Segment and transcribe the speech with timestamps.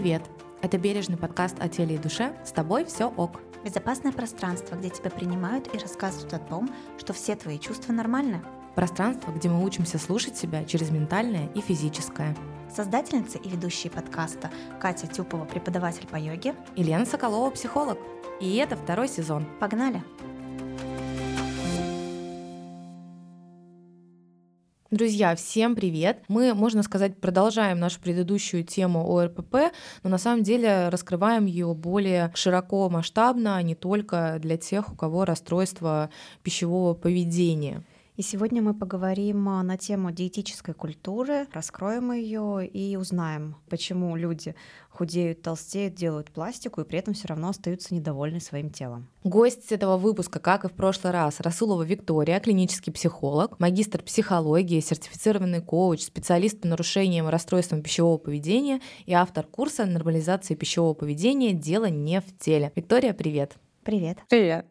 [0.00, 0.22] Привет!
[0.62, 2.34] Это бережный подкаст о теле и душе.
[2.42, 3.42] С тобой все ок.
[3.62, 8.40] Безопасное пространство, где тебя принимают и рассказывают о том, что все твои чувства нормальны.
[8.74, 12.34] Пространство, где мы учимся слушать себя через ментальное и физическое.
[12.74, 14.50] Создательница и ведущие подкаста
[14.80, 16.54] Катя Тюпова, преподаватель по йоге.
[16.76, 17.98] И Лена Соколова, психолог.
[18.40, 19.44] И это второй сезон.
[19.60, 20.02] Погнали!
[24.90, 26.24] Друзья, всем привет!
[26.26, 29.72] Мы, можно сказать, продолжаем нашу предыдущую тему о РПП,
[30.02, 34.96] но на самом деле раскрываем ее более широко, масштабно, а не только для тех, у
[34.96, 36.10] кого расстройство
[36.42, 37.84] пищевого поведения.
[38.16, 44.54] И сегодня мы поговорим а, на тему диетической культуры, раскроем ее и узнаем, почему люди
[44.90, 49.08] худеют, толстеют, делают пластику и при этом все равно остаются недовольны своим телом.
[49.24, 55.62] Гость этого выпуска, как и в прошлый раз, Расулова Виктория, клинический психолог, магистр психологии, сертифицированный
[55.62, 61.86] коуч, специалист по нарушениям и расстройствам пищевого поведения и автор курса нормализации пищевого поведения «Дело
[61.86, 62.72] не в теле».
[62.74, 63.56] Виктория, привет!
[63.82, 64.18] Привет!
[64.28, 64.66] Привет!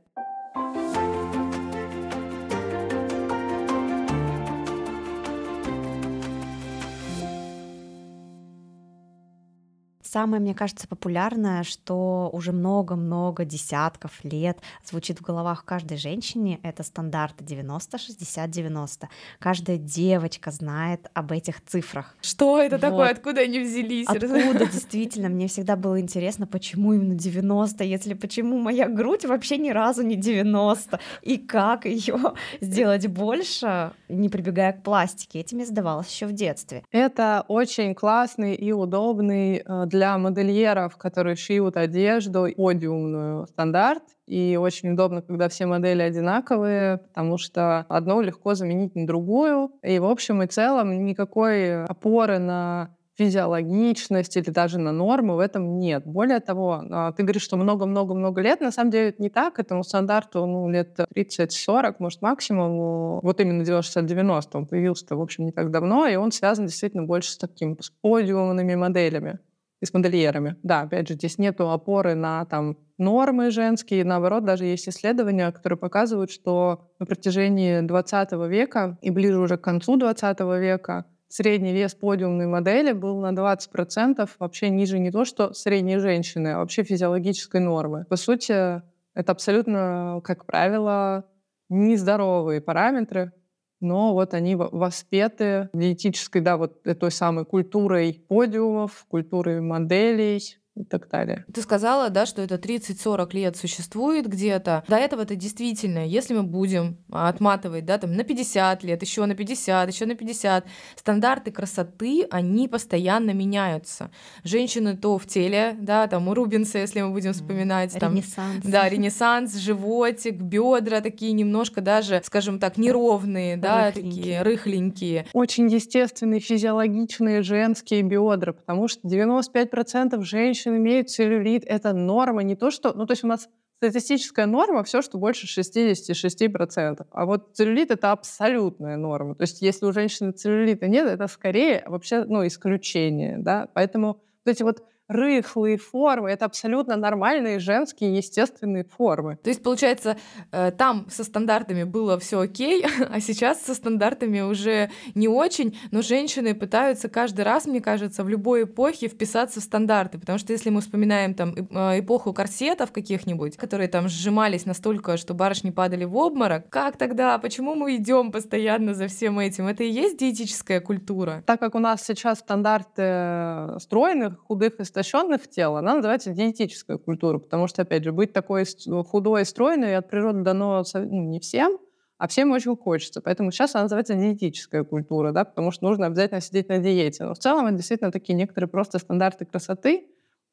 [10.11, 16.81] Самое, мне кажется, популярное, что уже много-много десятков лет звучит в головах каждой женщине, это
[16.81, 19.05] стандарты 90-60-90.
[19.37, 22.15] Каждая девочка знает об этих цифрах.
[22.21, 22.81] Что это вот.
[22.81, 23.09] такое?
[23.11, 24.07] Откуда они взялись?
[24.07, 25.29] Откуда, действительно?
[25.29, 30.15] Мне всегда было интересно, почему именно 90, если почему моя грудь вообще ни разу не
[30.15, 35.41] 90, и как ее сделать больше, не прибегая к пластике.
[35.41, 36.83] Этим я задавалась еще в детстве.
[36.89, 44.03] Это очень классный и удобный для для модельеров, которые шьют одежду, подиумную стандарт.
[44.27, 49.71] И очень удобно, когда все модели одинаковые, потому что одно легко заменить на другую.
[49.83, 55.77] И в общем и целом никакой опоры на физиологичность или даже на нормы в этом
[55.79, 56.03] нет.
[56.05, 58.61] Более того, а, ты говоришь, что много-много-много лет.
[58.61, 59.59] На самом деле это не так.
[59.59, 63.19] Этому стандарту ну, лет 30-40, может, максимум.
[63.19, 67.31] Вот именно 90-90 он появился, в общем, не так давно, и он связан действительно больше
[67.33, 69.39] с такими с подиумными моделями
[69.81, 70.57] и с модельерами.
[70.63, 74.03] Да, опять же, здесь нету опоры на там нормы женские.
[74.03, 79.61] Наоборот, даже есть исследования, которые показывают, что на протяжении 20 века и ближе уже к
[79.61, 85.53] концу 20 века средний вес подиумной модели был на 20% вообще ниже не то, что
[85.53, 88.05] средней женщины, а вообще физиологической нормы.
[88.09, 88.81] По сути,
[89.13, 91.25] это абсолютно, как правило,
[91.69, 93.31] нездоровые параметры,
[93.79, 101.09] но вот они воспеты диетической, да, вот той самой культурой подиумов, культурой моделей, и так
[101.09, 101.45] далее.
[101.53, 104.83] Ты сказала, да, что это 30-40 лет существует где-то.
[104.87, 109.35] До этого это действительно, если мы будем отматывать, да, там на 50 лет, еще на
[109.35, 110.65] 50, еще на 50,
[110.95, 114.11] стандарты красоты, они постоянно меняются.
[114.43, 118.63] Женщины то в теле, да, там у Рубинса, если мы будем вспоминать, там, ренессанс.
[118.63, 124.13] Да, ренессанс, животик, бедра такие немножко даже, скажем так, неровные, да, рыхленькие.
[124.13, 125.25] такие рыхленькие.
[125.33, 132.55] Очень естественные, физиологичные женские бедра, потому что 95% женщин женщин имеют целлюлит, это норма, не
[132.55, 132.93] то что...
[132.93, 133.47] Ну, то есть у нас
[133.77, 137.07] статистическая норма все, что больше 66%.
[137.11, 139.35] А вот целлюлит— это абсолютная норма.
[139.35, 143.37] То есть если у женщины целлюлита нет, это скорее вообще ну, исключение.
[143.37, 143.69] Да?
[143.73, 146.29] Поэтому вот эти вот рыхлые формы.
[146.29, 149.37] Это абсолютно нормальные женские естественные формы.
[149.43, 150.17] То есть, получается,
[150.51, 156.01] э, там со стандартами было все окей, а сейчас со стандартами уже не очень, но
[156.03, 160.69] женщины пытаются каждый раз, мне кажется, в любой эпохе вписаться в стандарты, потому что если
[160.69, 166.15] мы вспоминаем там э, эпоху корсетов каких-нибудь, которые там сжимались настолько, что барышни падали в
[166.15, 169.65] обморок, как тогда, почему мы идем постоянно за всем этим?
[169.65, 171.43] Это и есть диетическая культура?
[171.47, 176.97] Так как у нас сейчас стандарты э, стройных, худых и истощенных тел, она называется диетическая
[176.97, 178.65] культура, потому что, опять же, быть такой
[179.05, 181.77] худой и стройной от природы дано ну, не всем,
[182.17, 183.21] а всем очень хочется.
[183.21, 187.23] Поэтому сейчас она называется диетическая культура, да, потому что нужно обязательно сидеть на диете.
[187.23, 190.07] Но в целом это действительно такие некоторые просто стандарты красоты,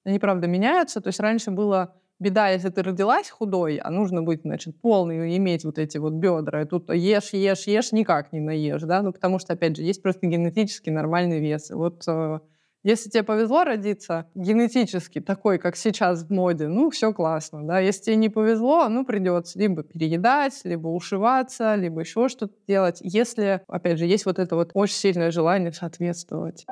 [0.05, 1.01] они, правда, меняются.
[1.01, 5.65] То есть раньше было беда, если ты родилась худой, а нужно быть, значит, полный, иметь
[5.65, 9.39] вот эти вот бедра, и тут ешь, ешь, ешь, никак не наешь, да, ну, потому
[9.39, 11.71] что, опять же, есть просто генетически нормальный вес.
[11.71, 12.39] И вот э,
[12.87, 17.81] если тебе повезло родиться генетически такой, как сейчас в моде, ну, все классно, да.
[17.81, 22.99] Если тебе не повезло, ну, придется либо переедать, либо ушиваться, либо еще что-то делать.
[23.01, 26.65] Если, опять же, есть вот это вот очень сильное желание соответствовать.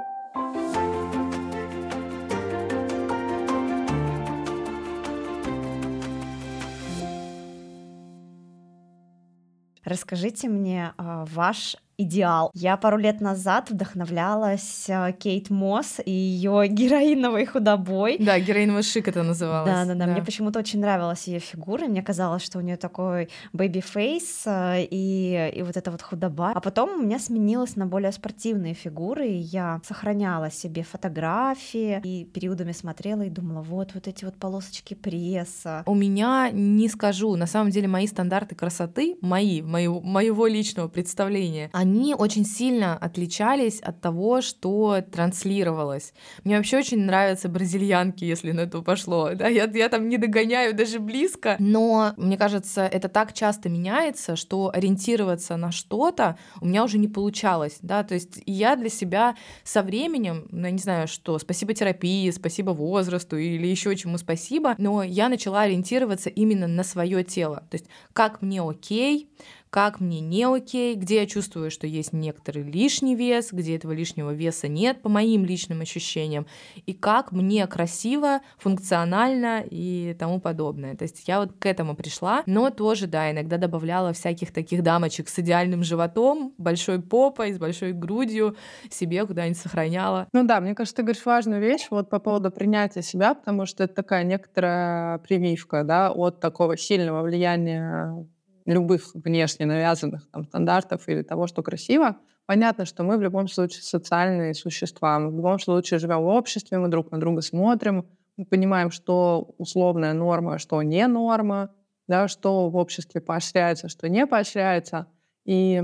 [9.84, 12.50] Расскажите мне а, ваш идеал.
[12.55, 18.17] Я пару лет назад вдохновлялась э, Кейт Мосс и ее героиновой худобой.
[18.19, 19.70] Да, героиновый шик это называлось.
[19.70, 20.06] Да, да, да.
[20.06, 21.87] Мне почему-то очень нравилась ее фигура.
[21.87, 26.52] Мне казалось, что у нее такой baby face и, и вот эта вот худоба.
[26.55, 32.25] А потом у меня сменилась на более спортивные фигуры, и я сохраняла себе фотографии и
[32.25, 35.82] периодами смотрела и думала, вот, вот эти вот полосочки пресса.
[35.87, 41.70] У меня, не скажу, на самом деле мои стандарты красоты, мои, моего, моего личного представления,
[41.84, 46.14] они очень сильно отличались от того, что транслировалось.
[46.42, 49.31] Мне вообще очень нравятся бразильянки, если на это пошло.
[49.34, 49.48] Да?
[49.48, 51.56] Я, я там не догоняю даже близко.
[51.58, 57.08] Но мне кажется, это так часто меняется, что ориентироваться на что-то у меня уже не
[57.08, 57.78] получалось.
[57.82, 58.02] Да?
[58.02, 62.70] То есть я для себя со временем, ну, я не знаю что, спасибо терапии, спасибо
[62.70, 67.56] возрасту или еще чему спасибо, но я начала ориентироваться именно на свое тело.
[67.70, 69.28] То есть как мне окей,
[69.75, 74.31] как мне не окей, где я чувствую, что есть некоторый лишний вес, где этого лишнего
[74.31, 76.47] веса нет, по моим личным ощущениям,
[76.87, 80.94] и как мне красиво, функционально и тому подобное.
[80.94, 85.29] То есть я вот к этому пришла, но тоже, да, иногда добавляла всяких таких дамочек
[85.29, 88.55] с идеальным животом, большой попой, с большой грудью
[88.91, 90.29] себе куда-нибудь сохраняла.
[90.32, 93.82] Ну да, мне кажется, ты говоришь важную вещь вот по поводу принятия себя, потому что
[93.82, 98.25] это такая некоторая прививка, да, от такого сильного влияния
[98.66, 102.16] любых внешне навязанных там, стандартов или того, что красиво,
[102.46, 105.19] понятно, что мы в любом случае социальные существа.
[105.19, 108.06] Мы в любом случае живем в обществе, мы друг на друга смотрим,
[108.37, 111.70] мы понимаем, что условная норма, что не норма,
[112.08, 115.06] да, что в обществе поощряется, что не поощряется.
[115.44, 115.82] И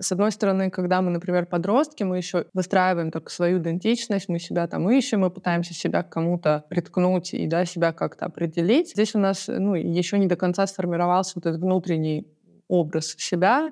[0.00, 4.66] с одной стороны, когда мы, например, подростки, мы еще выстраиваем только свою идентичность, мы себя
[4.66, 8.90] там ищем, мы пытаемся себя к кому-то приткнуть и да, себя как-то определить.
[8.90, 12.26] Здесь у нас ну, еще не до конца сформировался вот этот внутренний
[12.68, 13.70] образ себя,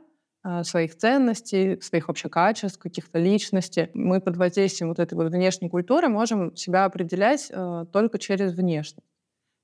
[0.49, 3.89] а, своих ценностей, своих вообще качеств, каких-то личностей.
[3.95, 9.05] Мы под воздействием вот этой вот внешней культуры можем себя определять э, только через внешность.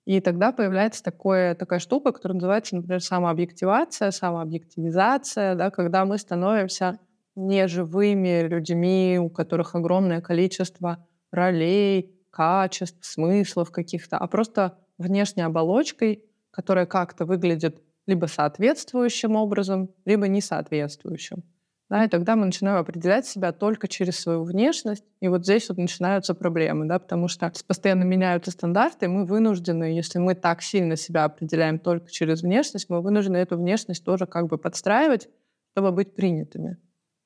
[0.04, 6.98] И тогда появляется такое, такая штука, которая называется, например, самообъективация, самообъективизация, да, когда мы становимся
[7.36, 16.86] неживыми людьми, у которых огромное количество ролей, качеств, смыслов каких-то, а просто внешней оболочкой, которая
[16.86, 21.44] как-то выглядит либо соответствующим образом, либо несоответствующим.
[21.90, 25.04] Да, и тогда мы начинаем определять себя только через свою внешность.
[25.20, 29.84] И вот здесь вот начинаются проблемы, да, потому что постоянно меняются стандарты, и мы вынуждены,
[29.84, 34.46] если мы так сильно себя определяем только через внешность, мы вынуждены эту внешность тоже как
[34.46, 35.28] бы подстраивать,
[35.72, 36.78] чтобы быть принятыми.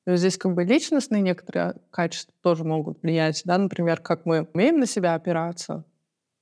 [0.07, 4.47] То есть здесь как бы личностные некоторые качества тоже могут влиять, да, например, как мы
[4.53, 5.83] умеем на себя опираться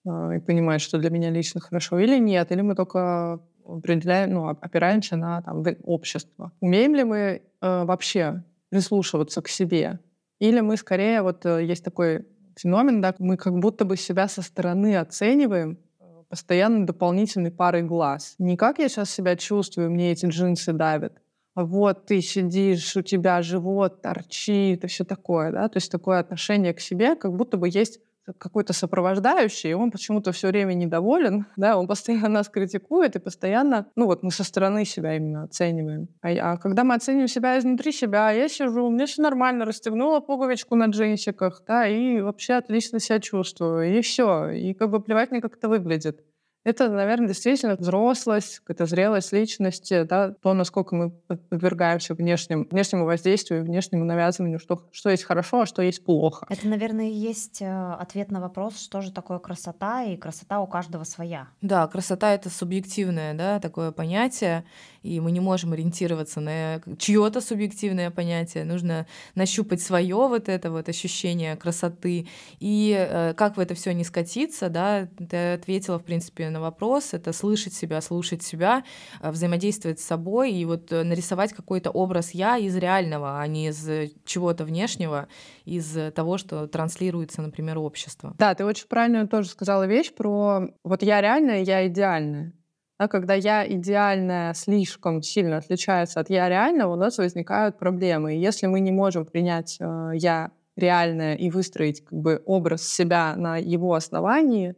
[0.07, 4.47] э, и понимать, что для меня лично хорошо или нет, или мы только определяем, ну,
[4.47, 6.51] опираемся на там, общество.
[6.59, 9.99] Умеем ли мы э, вообще прислушиваться к себе?
[10.39, 12.25] Или мы скорее, вот э, есть такой
[12.57, 18.35] феномен, да, мы как будто бы себя со стороны оцениваем э, постоянно дополнительной парой глаз.
[18.37, 21.21] Не как я сейчас себя чувствую, мне эти джинсы давят,
[21.55, 26.19] а вот ты сидишь, у тебя живот торчит и все такое, да, то есть такое
[26.19, 27.99] отношение к себе, как будто бы есть
[28.37, 33.87] какой-то сопровождающий, и он почему-то все время недоволен, да, он постоянно нас критикует и постоянно,
[33.95, 36.07] ну вот мы со стороны себя именно оцениваем.
[36.21, 40.75] А, а когда мы оцениваем себя изнутри себя, я сижу, меня все нормально, расстегнула пуговичку
[40.75, 45.41] на джинсиках, да, и вообще отлично себя чувствую, и все, и как бы плевать мне,
[45.41, 46.21] как это выглядит.
[46.65, 53.63] Это, наверное, действительно взрослость, какая-то зрелость личности, да, то, насколько мы подвергаемся внешним, внешнему воздействию,
[53.63, 56.47] внешнему навязыванию, что, что есть хорошо, а что есть плохо.
[56.49, 60.65] Это, наверное, и есть э, ответ на вопрос, что же такое красота, и красота у
[60.65, 61.49] каждого своя.
[61.61, 64.65] Да, красота— это субъективное да, такое понятие,
[65.03, 68.65] и мы не можем ориентироваться на чье-то субъективное понятие.
[68.65, 69.05] Нужно
[69.35, 72.27] нащупать свое вот это вот ощущение красоты.
[72.59, 77.13] И э, как в это все не скатиться, да, ты ответила, в принципе, на вопрос,
[77.13, 78.83] это слышать себя, слушать себя,
[79.21, 83.67] э, взаимодействовать с собой и вот э, нарисовать какой-то образ я из реального, а не
[83.67, 83.87] из
[84.25, 85.27] чего-то внешнего,
[85.65, 88.33] из того, что транслируется, например, общество.
[88.37, 92.53] Да, ты очень правильно тоже сказала вещь про вот я реальная, я идеальная.
[92.97, 98.35] Да, когда я идеальная слишком сильно отличается от я реального, у нас возникают проблемы.
[98.35, 103.35] И если мы не можем принять э, я реальное и выстроить как бы образ себя
[103.35, 104.75] на его основании,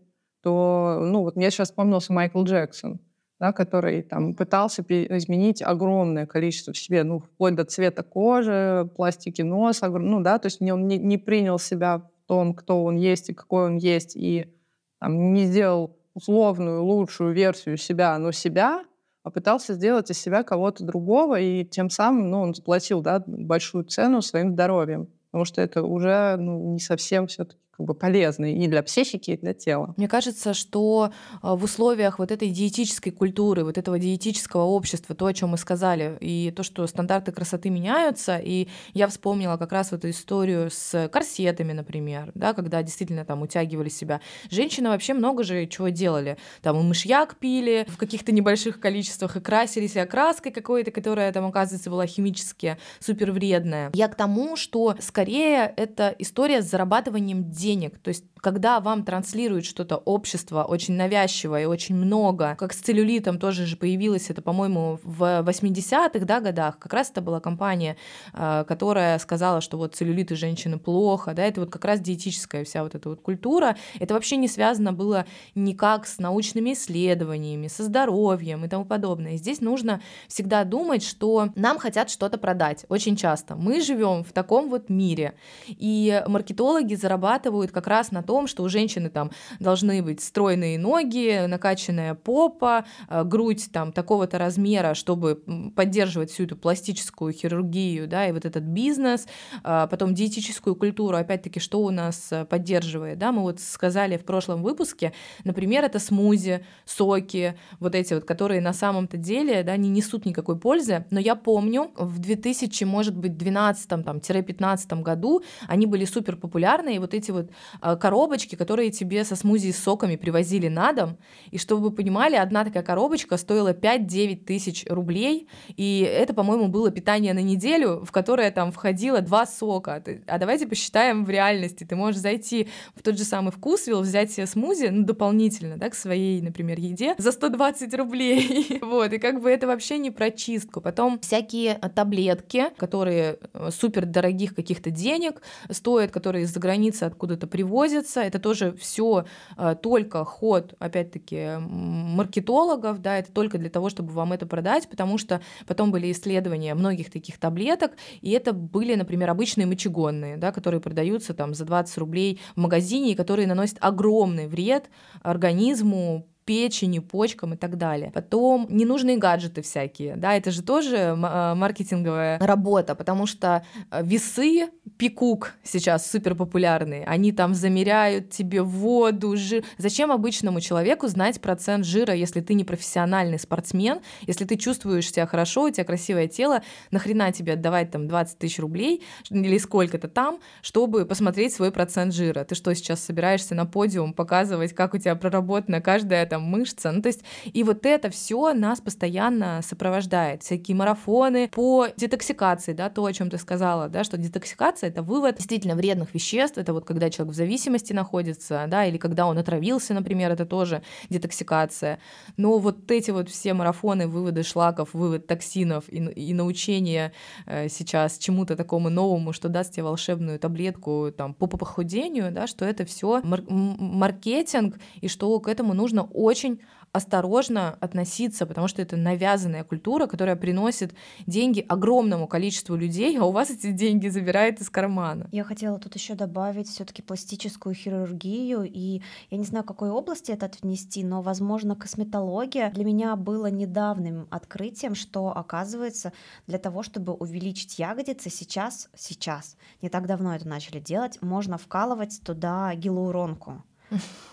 [0.48, 3.02] то, ну, вот мне сейчас вспомнился Майкл Джексон,
[3.38, 9.42] да, который там пытался изменить огромное количество в себе, ну, вплоть до цвета кожи, пластики
[9.42, 13.28] носа, ну, да, то есть он не, не принял себя в том, кто он есть
[13.30, 14.54] и какой он есть, и
[15.02, 18.86] там, не сделал условную лучшую версию себя, но себя,
[19.24, 23.84] а пытался сделать из себя кого-то другого, и тем самым ну, он заплатил да, большую
[23.84, 25.10] цену своим здоровьем.
[25.30, 29.38] Потому что это уже ну, не совсем все-таки как бы полезный и для психики, и
[29.38, 29.94] для тела.
[29.98, 35.28] Мне кажется, что а, в условиях вот этой диетической культуры, вот этого диетического общества, то,
[35.28, 39.94] о чем мы сказали, и то, что стандарты красоты меняются, и я вспомнила как раз
[39.94, 44.22] эту историю с корсетами, например, да, когда действительно там утягивали себя.
[44.50, 46.38] Женщины вообще много же чего делали.
[46.64, 51.46] Там и мышьяк пили в каких-то небольших количествах, и красили себя краской какой-то, которая там,
[51.46, 53.92] оказывается, была химически супер вредная.
[53.94, 58.00] Я к тому, что скорее это история с зарабатыванием денег денег.
[58.00, 63.40] То есть когда вам транслирует что-то общество очень навязчивое и очень много, как с целлюлитом
[63.40, 67.98] тоже же появилось это, по-моему, в 80-х да, годах, как раз это была компания,
[68.34, 72.64] э, которая сказала, что вот целлюлит и женщины плохо, да, это вот как раз диетическая
[72.64, 75.26] вся вот эта вот культура, это вообще не связано было
[75.56, 79.38] никак с научными исследованиями, со здоровьем и тому подобное.
[79.38, 83.56] Здесь нужно всегда думать, что нам хотят что-то продать, очень часто.
[83.56, 85.36] Мы живем в таком вот мире,
[85.68, 91.48] и маркетологи зарабатывают как раз на том, что у женщины там должны быть стройные ноги,
[91.48, 95.42] накачанная попа, э, грудь там такого-то размера, чтобы
[95.76, 99.28] поддерживать всю эту пластическую хирургию, да, и вот этот бизнес,
[99.64, 104.26] а потом диетическую культуру, опять-таки, что у нас э, поддерживает, да, мы вот сказали в
[104.26, 109.90] прошлом выпуске, например, это смузи, соки, вот эти вот, которые на самом-то деле, да, не
[109.90, 116.36] несут никакой пользы, но я помню, в 2000, может быть, 12-15 году они были супер
[116.36, 117.50] популярны, и вот эти вот
[117.82, 121.18] э, коробки коробочки, которые тебе со смузи с соками привозили на дом.
[121.52, 125.48] И чтобы вы понимали, одна такая коробочка стоила 5-9 тысяч рублей.
[125.78, 130.04] И это, по-моему, было питание на неделю, в которое там входило два сока.
[130.26, 131.84] А давайте посчитаем в реальности.
[131.84, 135.96] Ты можешь зайти в тот же самый вкусвилл, взять себе смузи, ну, дополнительно, да, к
[135.96, 138.80] своей, например, еде за 120 рублей.
[138.82, 140.82] вот, и как бы это вообще не про чистку.
[140.82, 148.07] Потом всякие таблетки, которые э, супер дорогих каких-то денег стоят, которые из-за границы откуда-то привозятся,
[148.08, 149.26] бизнеса, это тоже все
[149.58, 155.18] э, только ход, опять-таки, маркетологов, да, это только для того, чтобы вам это продать, потому
[155.18, 160.82] что потом были исследования многих таких таблеток, и это были, например, обычные мочегонные, да, которые
[160.82, 164.90] продаются там за 20 рублей в магазине, и которые наносят огромный вред
[165.22, 168.10] организму, печени, почкам и так далее.
[168.14, 171.16] Потом ненужные гаджеты всякие, да, это же тоже э,
[171.56, 179.36] маркетинговая работа, потому что э, весы пикук сейчас супер популярные, они там замеряют тебе воду,
[179.36, 179.66] жир.
[179.78, 185.28] Зачем обычному человеку знать процент жира, если ты не профессиональный спортсмен, если ты чувствуешь себя
[185.28, 190.40] хорошо, у тебя красивое тело, нахрена тебе отдавать там 20 тысяч рублей или сколько-то там,
[190.62, 192.46] чтобы посмотреть свой процент жира?
[192.46, 196.92] Ты что, сейчас собираешься на подиум показывать, как у тебя проработана каждая там там мышца.
[196.92, 200.44] Ну, то есть, и вот это все нас постоянно сопровождает.
[200.44, 205.38] Всякие марафоны по детоксикации, да, то, о чем ты сказала, да, что детоксикация— это вывод
[205.38, 209.94] действительно вредных веществ, это вот когда человек в зависимости находится, да, или когда он отравился,
[209.94, 212.00] например, это тоже детоксикация.
[212.38, 217.12] Но вот эти вот все марафоны, выводы шлаков, вывод токсинов и, и научение
[217.46, 222.66] э, сейчас чему-то такому новому, что даст тебе волшебную таблетку там, по похудению, да, что
[222.66, 226.60] это все мар- маркетинг, и что к этому нужно очень
[226.92, 230.94] осторожно относиться, потому что это навязанная культура, которая приносит
[231.28, 235.28] деньги огромному количеству людей, а у вас эти деньги забирает из кармана.
[235.32, 240.32] Я хотела тут еще добавить все-таки пластическую хирургию, и я не знаю, в какой области
[240.32, 246.14] это отнести, но, возможно, косметология для меня было недавним открытием, что, оказывается,
[246.48, 252.22] для того, чтобы увеличить ягодицы, сейчас, сейчас, не так давно это начали делать, можно вкалывать
[252.24, 253.64] туда гиалуронку.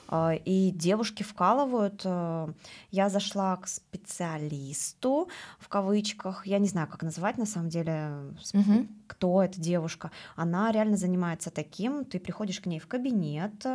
[0.09, 2.03] А, и девушки вкалывают.
[2.05, 2.49] Э,
[2.91, 8.11] я зашла к специалисту в кавычках, я не знаю, как называть на самом деле,
[8.53, 8.87] угу.
[9.07, 10.11] кто эта девушка.
[10.37, 12.05] Она реально занимается таким.
[12.05, 13.67] Ты приходишь к ней в кабинет,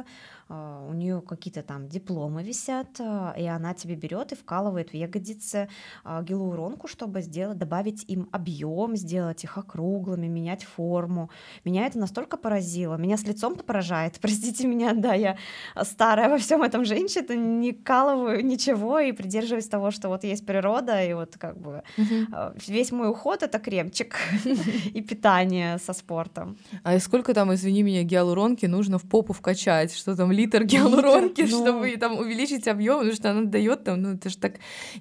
[0.49, 5.69] у нее какие-то там дипломы висят, и она тебе берет и вкалывает в ягодицы
[6.03, 11.29] гиалуронку, чтобы сделать, добавить им объем, сделать их округлыми, менять форму.
[11.65, 12.95] Меня это настолько поразило.
[12.95, 14.17] Меня с лицом-то поражает.
[14.21, 15.37] Простите меня, да, я
[15.83, 21.03] старая во всем этом женщина, не калываю ничего и придерживаюсь того, что вот есть природа,
[21.03, 22.53] и вот как бы угу.
[22.67, 24.17] весь мой уход— это кремчик
[24.93, 26.57] и питание со спортом.
[26.83, 29.93] А сколько там, извини меня, гиалуронки нужно в попу вкачать?
[29.95, 31.47] Что там, литр гиалуронки, ну...
[31.47, 34.53] чтобы там увеличить объем, потому что она дает там, ну это же так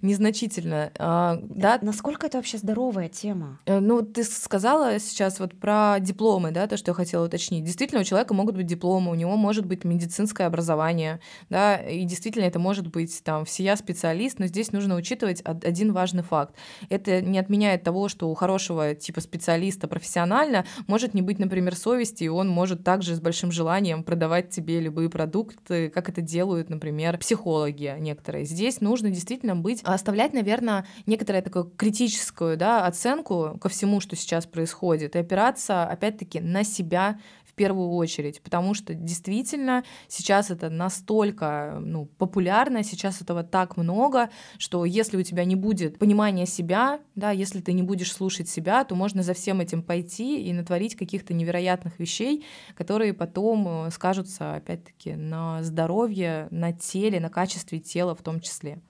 [0.03, 0.93] незначительно.
[0.99, 1.79] А, да?
[1.83, 3.59] Насколько это вообще здоровая тема?
[3.67, 7.65] Э, ну, ты сказала сейчас вот про дипломы, да, то, что я хотела уточнить.
[7.65, 12.05] Действительно, у человека могут быть дипломы, у него может быть медицинское образование, образование, да, и
[12.05, 16.55] действительно это может быть там всея специалист, но здесь нужно учитывать один важный факт.
[16.89, 22.25] Это не отменяет того, что у хорошего типа специалиста профессионально может не быть, например, совести,
[22.25, 27.19] и он может также с большим желанием продавать тебе любые продукты, как это делают, например,
[27.19, 28.45] психологи некоторые.
[28.45, 34.47] Здесь нужно действительно быть, оставлять, наверное, некоторую такую критическую да, оценку ко всему, что сейчас
[34.47, 37.19] происходит, и опираться, опять-таки, на себя
[37.59, 44.85] первую очередь, потому что действительно сейчас это настолько ну, популярно, сейчас этого так много, что
[44.85, 48.95] если у тебя не будет понимания себя, да, если ты не будешь слушать себя, то
[48.95, 55.15] можно за всем этим пойти и натворить каких-то невероятных вещей, которые потом э, скажутся, опять-таки,
[55.15, 58.81] на здоровье, на теле, на качестве тела в том числе.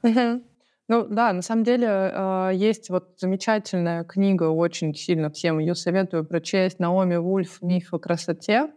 [0.91, 6.25] Ну да, на самом деле э, есть вот замечательная книга, очень сильно всем ее советую
[6.25, 8.71] прочесть, Наоми Вульф «Миф о красоте».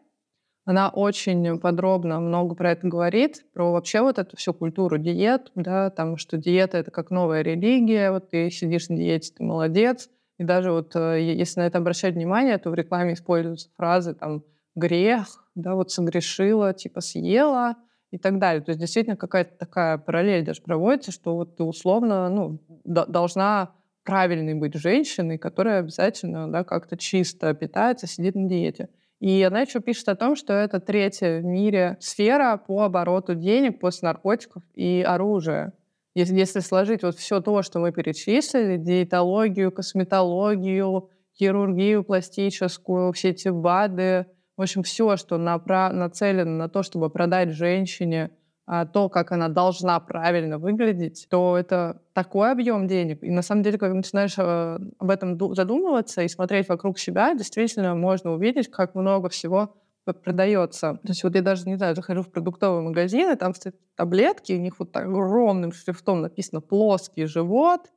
[0.65, 5.89] Она очень подробно много про это говорит, про вообще вот эту всю культуру диет, да,
[5.89, 10.09] там, что диета— это как новая религия, вот ты сидишь на диете, ты молодец.
[10.37, 14.43] И даже вот э, если на это обращать внимание, то в рекламе используются фразы там
[14.75, 17.77] «грех», да, вот согрешила, типа съела—
[18.11, 18.61] и так далее.
[18.61, 23.71] То есть действительно какая-то такая параллель даже проводится, что вот ты условно ну, должна
[24.03, 28.89] правильной быть женщиной, которая обязательно да, как-то чисто питается, сидит на диете.
[29.19, 33.79] И она еще пишет о том, что это третья в мире сфера по обороту денег
[33.79, 35.73] после наркотиков и оружия.
[36.15, 43.49] Если, если сложить вот все то, что мы перечислили, диетологию, косметологию, хирургию пластическую, все эти
[43.49, 44.25] БАДы,
[44.61, 48.29] в общем, все, что напра- нацелено на то, чтобы продать женщине
[48.67, 53.23] а, то, как она должна правильно выглядеть, то это такой объем денег.
[53.23, 57.95] И на самом деле, когда начинаешь э, об этом задумываться и смотреть вокруг себя, действительно
[57.95, 59.75] можно увидеть, как много всего
[60.23, 60.99] продается.
[61.01, 64.53] То есть вот я даже, не знаю, захожу в продуктовый магазин, и там стоят таблетки,
[64.53, 67.89] у них вот так огромным шрифтом написано «плоский живот»,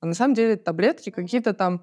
[0.00, 1.82] а на самом деле таблетки какие-то там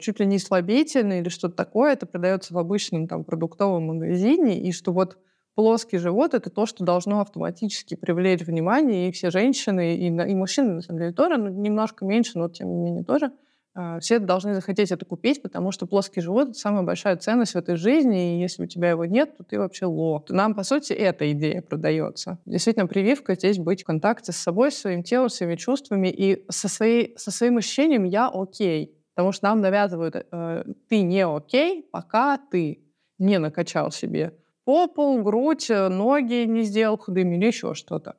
[0.00, 4.72] чуть ли не слабительное или что-то такое, это продается в обычном там продуктовом магазине, и
[4.72, 5.18] что вот
[5.54, 10.74] плоский живот— это то, что должно автоматически привлечь внимание, и все женщины, и, и мужчины,
[10.74, 13.32] на самом деле, тоже, ну, немножко меньше, но тем не менее тоже,
[13.74, 17.56] э, все должны захотеть это купить, потому что плоский живот— это самая большая ценность в
[17.56, 20.28] этой жизни, и если у тебя его нет, то ты вообще лох.
[20.28, 22.38] Нам, по сути, эта идея продается.
[22.46, 27.16] Действительно, прививка здесь быть в контакте с собой, своим телом, своими чувствами, и со, своей,
[27.18, 28.98] со своим ощущением «я окей».
[29.14, 32.82] Потому что нам навязывают, э, ты не окей, пока ты
[33.18, 34.32] не накачал себе
[34.64, 38.14] попу, грудь, э, ноги не сделал худыми или еще что-то.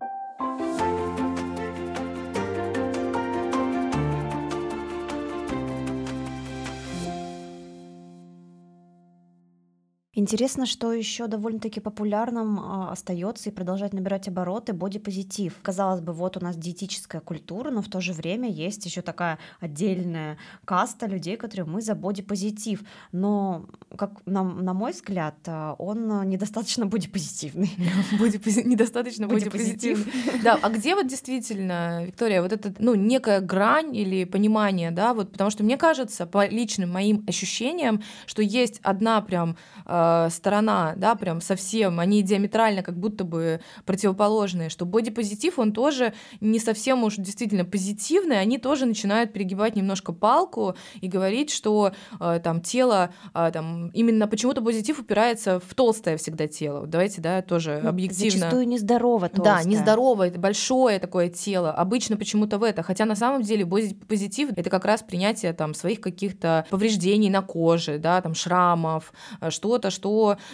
[10.23, 15.53] Интересно, что еще довольно-таки популярным а, остается и продолжает набирать обороты бодипозитив.
[15.61, 19.37] Казалось бы, вот у нас диетическая культура, но в то же время есть еще такая
[19.59, 22.83] отдельная каста людей, которые мы за бодипозитив.
[23.11, 23.65] Но,
[23.97, 27.71] как на, на мой взгляд, а, он недостаточно бодипозитивный.
[28.63, 30.05] Недостаточно бодипозитивный.
[30.41, 35.33] Да, а где вот действительно, Виктория, вот это, ну, некая грань или понимание, да, вот,
[35.33, 40.93] потому что мне кажется, по личным моим ощущениям, что есть одна прям а, Э, сторона,
[40.97, 47.03] да, прям совсем, они диаметрально как будто бы противоположные, что бодипозитив, он тоже не совсем
[47.03, 53.13] уж действительно позитивный, они тоже начинают перегибать немножко палку и говорить, что э, там тело,
[53.33, 56.85] э, там именно почему-то позитив упирается в толстое всегда тело.
[56.85, 58.39] Давайте, да, тоже ну, объективно.
[58.39, 59.63] Зачастую нездорово толстое.
[59.63, 61.71] Да, нездоровое, большое такое тело.
[61.71, 66.01] Обычно почему-то в это, хотя на самом деле позитив это как раз принятие там своих
[66.01, 70.02] каких-то повреждений на коже, да, там шрамов, э, что-то, что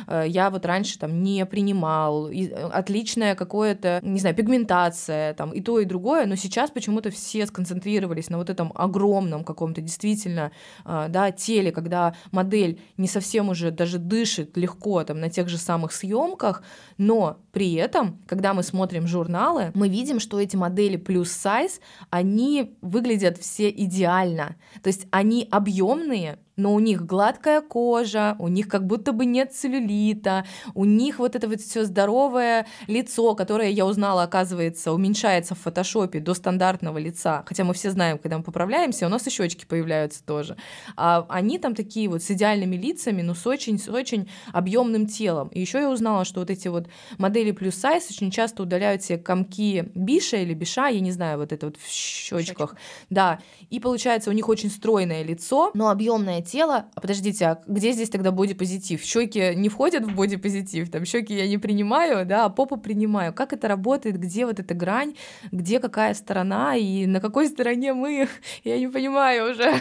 [0.08, 5.62] э, я вот раньше там не принимал, э, отличная какое-то, не знаю, пигментация, там и
[5.62, 10.52] то, и другое, но сейчас почему-то все сконцентрировались на вот этом огромном каком-то действительно,
[10.86, 15.58] э, да, теле, когда модель не совсем уже даже дышит легко там на тех же
[15.58, 16.64] самых съемках,
[16.98, 22.78] но при этом, когда мы смотрим журналы, мы видим, что эти модели плюс сайз, они
[22.82, 24.56] выглядят все идеально.
[24.84, 29.54] То есть они объемные, но у них гладкая кожа, у них как будто бы нет
[29.54, 30.45] целлюлита,
[30.76, 36.19] у них вот это вот все здоровое лицо, которое я узнала, оказывается, уменьшается в фотошопе
[36.19, 40.24] до стандартного лица, хотя мы все знаем, когда мы поправляемся, у нас и щечки появляются
[40.24, 40.58] тоже.
[40.95, 45.48] А они там такие вот с идеальными лицами, но с очень, с очень объемным телом.
[45.50, 49.17] И еще я узнала, что вот эти вот модели плюс сайз очень часто удаляют себе
[49.17, 52.76] комки биша или биша, я не знаю, вот это вот в щечках.
[53.10, 56.86] Да, и получается у них очень стройное лицо, но объемное тело.
[56.96, 59.02] А подождите, а где здесь тогда бодипозитив?
[59.02, 63.34] Щеки не входят в бодипозитив, там щеки я не принимаю, да, а попу принимаю.
[63.34, 64.20] Как это работает?
[64.20, 65.16] Где вот эта грань?
[65.52, 66.76] Где какая сторона?
[66.76, 68.28] И на какой стороне мы?
[68.64, 69.74] Я не понимаю уже.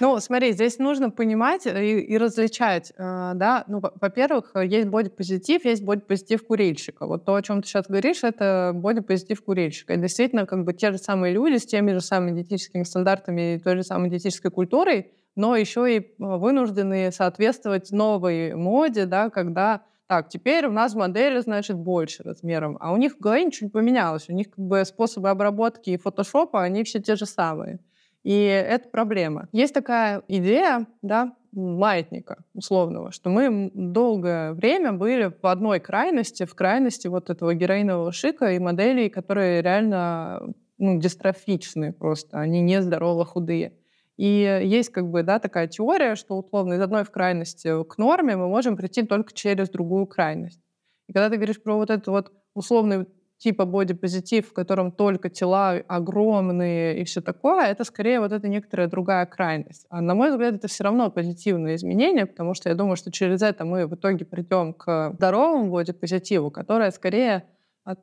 [0.00, 3.64] Ну, смотри, здесь нужно понимать и, и различать, э, да.
[3.68, 7.06] Ну, во-первых, есть бодипозитив, есть бодипозитив курильщика.
[7.06, 9.94] Вот то, о чем ты сейчас говоришь, это бодипозитив курильщика.
[9.94, 13.58] И действительно, как бы те же самые люди с теми же самыми диетическими стандартами и
[13.58, 19.82] той же самой диетической культурой, но еще и а, вынуждены соответствовать новой моде, да, когда
[20.08, 23.70] так, теперь у нас модели, значит, больше размером, а у них в голове ничего не
[23.70, 24.28] поменялось.
[24.28, 27.78] У них как бы способы обработки и фотошопа, они все те же самые.
[28.24, 29.48] И это проблема.
[29.52, 36.54] Есть такая идея, да, маятника условного, что мы долгое время были в одной крайности, в
[36.54, 43.72] крайности вот этого героинового шика и моделей, которые реально ну, дистрофичны просто, они нездорово худые.
[44.18, 48.48] И есть как бы, да, такая теория, что условно из одной крайности к норме мы
[48.48, 50.60] можем прийти только через другую крайность.
[51.06, 53.06] И когда ты говоришь про вот этот вот условный
[53.38, 58.88] типа бодипозитив, в котором только тела огромные и все такое, это скорее вот это некоторая
[58.88, 59.86] другая крайность.
[59.88, 63.40] А на мой взгляд, это все равно позитивное изменение, потому что я думаю, что через
[63.40, 67.44] это мы в итоге придем к здоровому бодипозитиву, которое скорее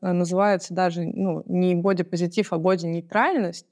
[0.02, 3.68] называется даже ну, не бодипозитив, а боди-нейтральность,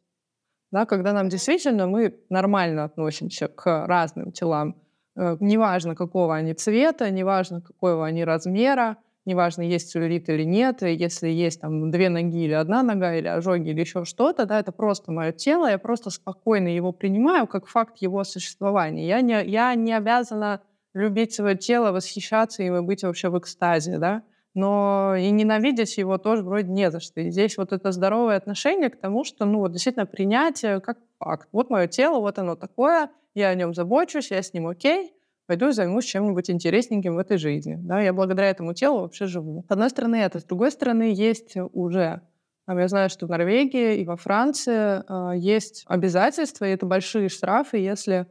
[0.74, 4.76] да, когда нам действительно мы нормально относимся к разным телам,
[5.16, 11.28] э, неважно, какого они цвета, неважно, какого они размера, неважно, есть целлюлит или нет, если
[11.30, 15.12] есть там две ноги или одна нога, или ожоги, или еще что-то, да, это просто
[15.12, 19.08] мое тело, я просто спокойно его принимаю как факт его существования.
[19.08, 20.62] Я не, я не обязана
[20.96, 24.24] любить свое тело, восхищаться им и быть вообще в экстазе, да
[24.54, 27.22] но и ненавидеть его тоже вроде не за что.
[27.22, 31.48] И здесь вот это здоровое отношение к тому, что, ну, вот действительно принятие как факт.
[31.52, 35.14] Вот мое тело, вот оно такое, я о нем забочусь, я с ним окей,
[35.48, 37.78] пойду и займусь чем-нибудь интересненьким в этой жизни.
[37.82, 39.66] Да, я благодаря этому телу вообще живу.
[39.68, 42.22] С одной стороны это, с другой стороны есть уже
[42.68, 47.78] я знаю, что в Норвегии и во Франции э, есть обязательства, и это большие штрафы,
[47.78, 48.28] если,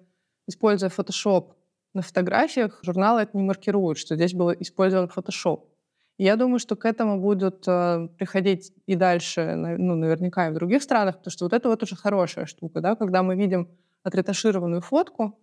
[0.46, 1.52] используя Photoshop
[1.92, 5.64] на фотографиях, журналы это не маркируют, что здесь был использован Photoshop.
[6.18, 10.82] Я думаю, что к этому будут э, приходить и дальше, ну, наверняка и в других
[10.82, 13.68] странах, потому что вот это вот уже хорошая штука, да, когда мы видим
[14.02, 15.38] отретушированную фотку,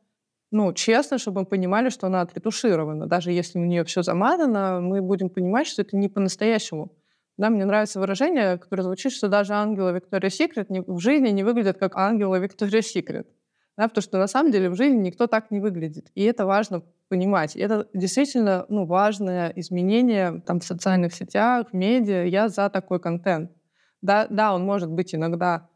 [0.51, 3.07] ну, честно, чтобы мы понимали, что она отретуширована.
[3.07, 6.91] Даже если у нее все замазано, мы будем понимать, что это не по-настоящему.
[7.37, 11.77] Да, мне нравится выражение, которое звучит, что даже ангелы Виктория Секрет в жизни не выглядят
[11.77, 13.27] как ангелы Виктория Секрет.
[13.79, 16.11] Да, потому что на самом деле в жизни никто так не выглядит.
[16.13, 17.55] И это важно понимать.
[17.55, 22.25] Это действительно ну, важное изменение там, в социальных сетях, в медиа.
[22.25, 23.51] Я за такой контент.
[24.01, 25.69] Да, да, он может быть иногда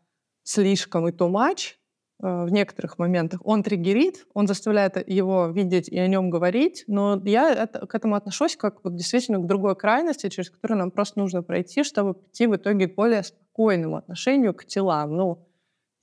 [0.43, 1.75] слишком и too much
[2.21, 3.39] э, в некоторых моментах.
[3.45, 8.15] Он триггерит, он заставляет его видеть и о нем говорить, но я это, к этому
[8.15, 12.47] отношусь как вот действительно к другой крайности, через которую нам просто нужно пройти, чтобы прийти
[12.47, 15.15] в итоге к более спокойному отношению к телам.
[15.15, 15.47] Ну,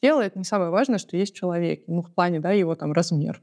[0.00, 2.92] тело— это не самое важное, что есть в человеке, ну, в плане, да, его там
[2.92, 3.42] размер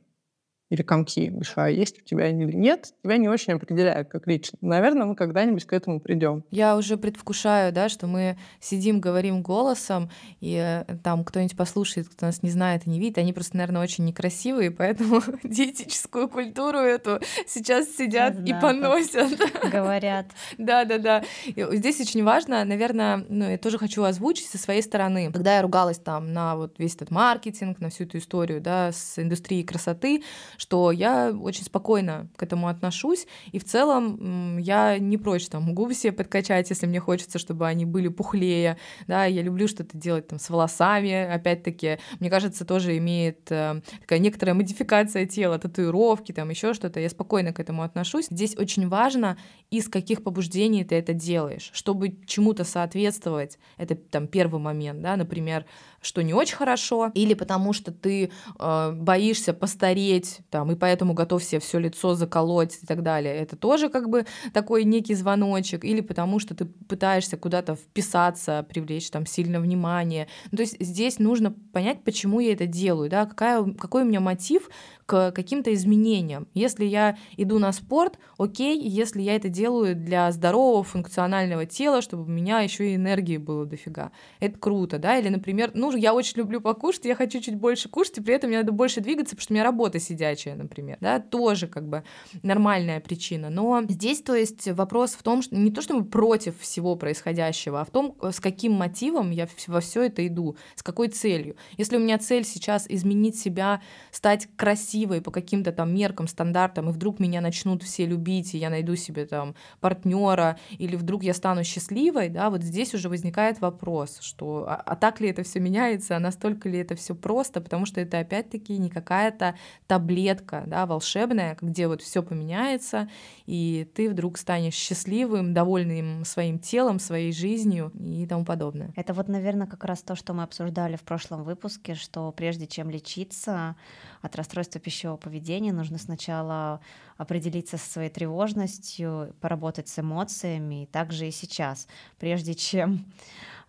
[0.69, 4.58] или комки большая есть у тебя или нет, тебя не очень определяют как лично.
[4.62, 6.43] Наверное, мы когда-нибудь к этому придем.
[6.51, 10.10] Я уже предвкушаю, да, что мы сидим, говорим голосом,
[10.41, 13.82] и э, там кто-нибудь послушает, кто нас не знает и не видит, они просто, наверное,
[13.82, 19.39] очень некрасивые, поэтому диетическую культуру эту сейчас сидят и поносят.
[19.71, 20.27] Говорят.
[20.58, 21.23] Да, да, да.
[21.56, 25.32] Здесь очень важно, наверное, ну, я тоже хочу озвучить со своей стороны.
[25.32, 29.17] Когда я ругалась там на вот весь этот маркетинг, на всю эту историю, да, с
[29.17, 30.23] индустрией красоты,
[30.58, 35.93] что я очень спокойно к этому отношусь, и в целом я не прочь там губы
[35.93, 40.39] себе подкачать, если мне хочется, чтобы они были пухлее, да, я люблю что-то делать там
[40.39, 46.74] с волосами, опять-таки, мне кажется, тоже имеет э, такая некоторая модификация тела, татуировки, там еще
[46.74, 48.28] что-то, я спокойно к этому отношусь.
[48.30, 49.38] Здесь очень важно,
[49.70, 55.65] из каких побуждений ты это делаешь, чтобы чему-то соответствовать, это там первый момент, да, например,
[56.01, 61.43] что не очень хорошо, или потому что ты э, боишься постареть, там, и поэтому готов
[61.43, 63.36] себе все лицо заколоть и так далее.
[63.36, 69.10] Это тоже как бы такой некий звоночек, или потому что ты пытаешься куда-то вписаться, привлечь
[69.10, 70.27] там сильно внимание.
[70.51, 74.19] Ну, то есть здесь нужно понять, почему я это делаю, да, какая, какой у меня
[74.19, 74.69] мотив,
[75.08, 76.48] к каким-то изменениям.
[76.54, 82.24] Если я иду на спорт, окей, если я это делаю для здорового функционального тела, чтобы
[82.24, 84.12] у меня еще и энергии было дофига.
[84.41, 85.17] Это круто, да?
[85.17, 88.50] Или, например, ну, я очень люблю покушать, я хочу чуть больше кушать, и при этом
[88.50, 92.04] мне надо больше двигаться, потому что у меня работа сидячая, например, да, тоже как бы
[92.43, 93.50] нормальная причина.
[93.50, 97.86] Но здесь, то есть, вопрос в том, что не то, чтобы против всего происходящего, а
[97.86, 101.56] в том, с каким мотивом я во все это иду, с какой целью.
[101.78, 106.89] Если у меня цель сейчас изменить себя, стать красивой, красивой по каким-то там меркам, стандартам,
[106.89, 111.33] и вдруг меня начнут все любить, и я найду себе там партнера, или вдруг я
[111.33, 115.60] стану счастливой, да, вот здесь уже возникает вопрос, что а, а так ли это все
[115.60, 119.55] меняется, а настолько ли это все просто, потому что это опять-таки не какая-то
[119.88, 123.07] таблетка, да, волшебная, где вот все поменяется,
[123.47, 128.91] и ты вдруг станешь счастливым, довольным своим телом, своей жизнью и тому подобное.
[128.95, 132.89] Это вот, наверное, как раз то, что мы обсуждали в прошлом выпуске, что прежде чем
[132.89, 133.75] лечиться
[134.21, 136.80] от расстройства пищевого поведения, нужно сначала
[137.17, 141.88] определиться со своей тревожностью, поработать с эмоциями, и также и сейчас,
[142.19, 143.06] прежде чем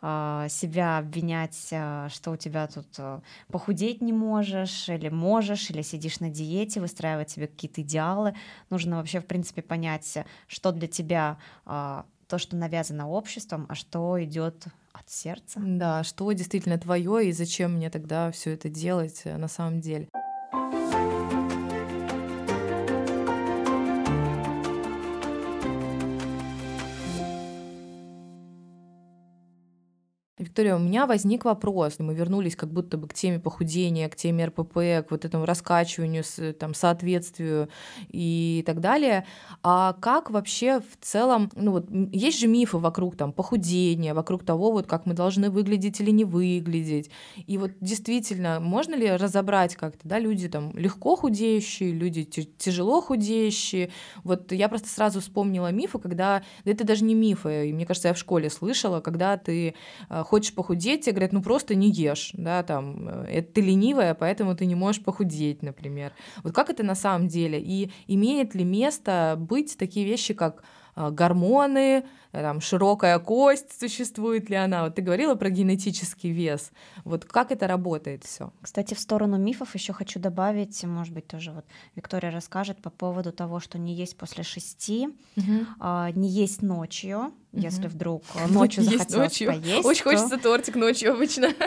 [0.01, 5.83] а, себя обвинять, а, что у тебя тут а, похудеть не можешь, или можешь, или
[5.83, 8.35] сидишь на диете, выстраивать себе какие-то идеалы.
[8.71, 14.67] Нужно вообще, в принципе, понять, что для тебя то, что навязано обществом, а что идет
[14.93, 15.61] от сердца.
[15.65, 20.09] Да, что действительно твое и зачем мне тогда все это делать э, на самом деле.
[30.59, 32.01] Виктория, у меня возник вопрос.
[32.01, 36.25] Мы вернулись как будто бы к теме похудения, к теме РПП, к вот этому раскачиванию,
[36.59, 37.69] там, соответствию
[38.09, 39.25] и так далее.
[39.63, 44.73] А как вообще в целом, ну вот есть же мифы вокруг там похудения, вокруг того,
[44.73, 47.09] вот как мы должны выглядеть или не выглядеть.
[47.47, 53.91] И вот действительно, можно ли разобрать как-то, да, люди там легко худеющие, люди тяжело худеющие.
[54.25, 58.09] Вот я просто сразу вспомнила мифы, когда, да это даже не мифы, и мне кажется,
[58.09, 59.77] я в школе слышала, когда ты
[60.11, 64.15] э, хочешь похудеть, тебе говорят, ну просто не ешь, да, там, э, это ты ленивая,
[64.15, 66.13] поэтому ты не можешь похудеть, например.
[66.45, 67.61] Вот как это на самом деле?
[67.61, 70.63] И имеет ли место быть такие вещи, как
[70.95, 74.85] а, гормоны, э, там, широкая кость, существует ли она.
[74.85, 76.71] Вот ты говорила про генетический вес.
[77.05, 78.53] Вот как это работает все?
[78.63, 81.65] Кстати, в сторону мифов еще хочу добавить, может быть, тоже вот
[81.97, 85.67] Виктория расскажет по поводу того, что не есть после шести, угу.
[85.81, 87.89] а, не есть ночью, если угу.
[87.95, 89.49] вдруг ночью захотелось ночью.
[89.49, 89.85] поесть.
[89.85, 90.11] Очень то...
[90.11, 91.49] хочется тортик ночью обычно.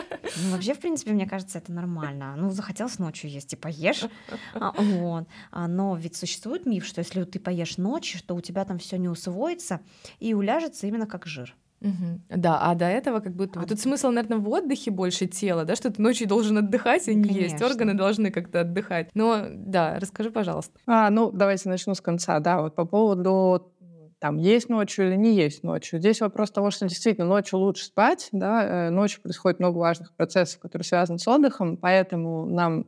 [0.44, 2.34] Ну, вообще, в принципе, мне кажется, это нормально.
[2.36, 4.04] Ну, захотелось ночью есть и поешь.
[4.54, 5.26] А, вот.
[5.50, 8.96] А, но ведь существует миф, что если ты поешь ночью, что у тебя там все
[8.96, 9.80] не усвоится
[10.20, 11.56] и уляжется именно как жир.
[11.80, 12.20] Угу.
[12.36, 13.66] Да, а до этого как будто а...
[13.66, 17.24] тут смысл, наверное, в отдыхе больше тела, да, что ты ночью должен отдыхать, а не
[17.24, 17.40] Конечно.
[17.40, 17.62] есть.
[17.62, 19.10] Органы должны как-то отдыхать.
[19.14, 20.78] Но да, расскажи, пожалуйста.
[20.86, 22.38] А, ну, давайте начну с конца.
[22.38, 23.72] Да, вот по поводу
[24.20, 25.98] там есть ночью или не есть ночью.
[25.98, 30.60] Здесь вопрос того, что действительно ночью лучше спать, да, э, ночью происходит много важных процессов,
[30.60, 32.86] которые связаны с отдыхом, поэтому нам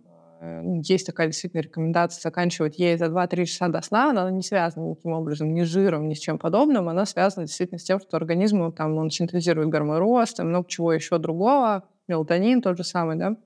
[0.82, 5.12] есть такая действительно рекомендация заканчивать ей за 2-3 часа до сна, она не связана никаким
[5.12, 8.72] образом ни с жиром, ни с чем подобным, она связана действительно с тем, что организм
[8.72, 13.36] там, он синтезирует гормон роста, много чего еще другого, мелатонин тот же самый, да,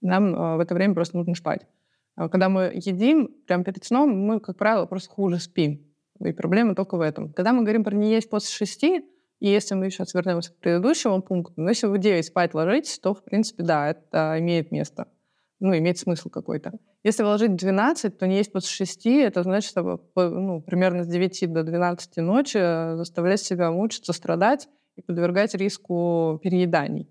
[0.00, 1.66] нам э, в это время просто нужно спать.
[2.14, 5.86] А когда мы едим, прямо перед сном, мы, как правило, просто хуже спим.
[6.20, 7.32] И проблема только в этом.
[7.32, 9.02] Когда мы говорим про не есть после шести,
[9.40, 12.98] и если мы еще вернемся к предыдущему пункту, ну, если вы в 9 спать ложитесь,
[12.98, 15.08] то, в принципе, да, это имеет место.
[15.64, 16.72] Ну, имеет смысл какой-то.
[17.04, 21.04] Если вы ложитесь в 12, то не есть после 6, это значит, что ну, примерно
[21.04, 22.58] с 9 до 12 ночи
[22.96, 27.08] заставлять себя мучиться, страдать и подвергать риску перееданий.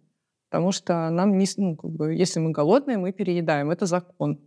[0.49, 3.71] Потому что нам не, ну, как бы, если мы голодные, мы переедаем.
[3.71, 4.41] Это закон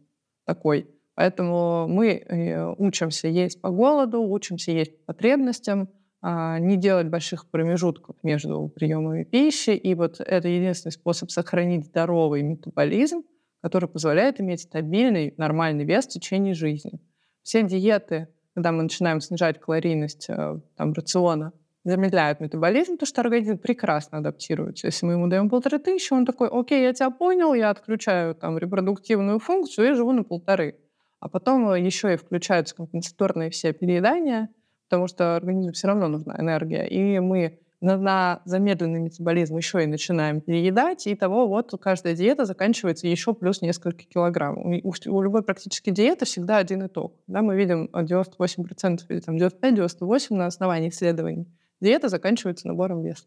[0.44, 0.86] такой.
[1.14, 5.88] Поэтому мы э, учимся есть по голоду, учимся есть по потребностям,
[6.20, 9.70] а, не делать больших промежутков между приемами пищи.
[9.70, 13.22] И вот это единственный способ сохранить здоровый метаболизм,
[13.64, 17.00] который позволяет иметь стабильный, нормальный вес в течение жизни.
[17.42, 23.56] Все диеты, когда мы начинаем снижать калорийность э, там, рациона, замедляют метаболизм, потому что организм
[23.56, 24.88] прекрасно адаптируется.
[24.88, 28.58] Если мы ему даем полторы тысячи, он такой, окей, я тебя понял, я отключаю там
[28.58, 30.76] репродуктивную функцию и живу на полторы.
[31.20, 34.50] А потом э, еще и включаются компенсаторные все переедания,
[34.90, 36.86] потому что организму все равно нужна энергия.
[36.86, 43.06] И мы на, замедленный метаболизм еще и начинаем переедать, и того вот каждая диета заканчивается
[43.06, 44.58] еще плюс несколько килограмм.
[44.58, 47.14] У, у любой практически диеты всегда один итог.
[47.26, 51.46] Да, мы видим 98% или там 95-98% на основании исследований.
[51.80, 53.24] Диета заканчивается набором веса.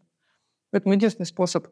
[0.70, 1.70] Поэтому единственный способ а,